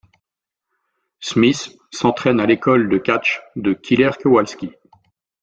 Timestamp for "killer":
3.73-4.09